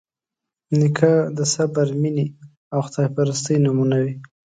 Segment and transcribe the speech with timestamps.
[0.77, 2.25] نیکه د صبر، مینې
[2.73, 4.13] او خدایپرستۍ نمونه وي.